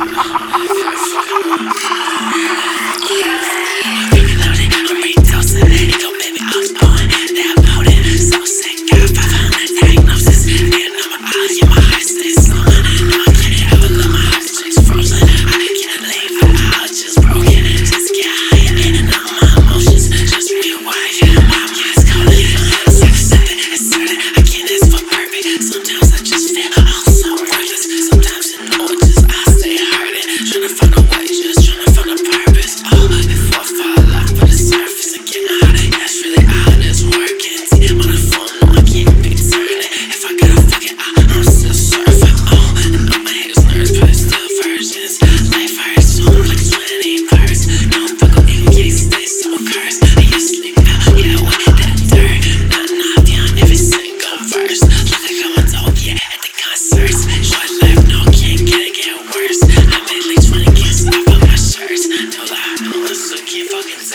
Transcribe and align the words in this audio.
Yeah. 0.00 0.66